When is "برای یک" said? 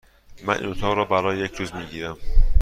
1.05-1.55